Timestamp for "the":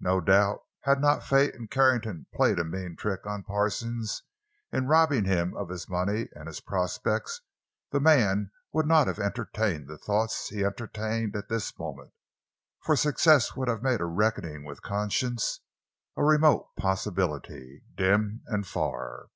7.90-7.98, 9.88-9.96